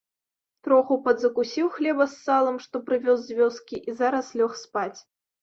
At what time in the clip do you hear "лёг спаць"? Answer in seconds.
4.43-4.99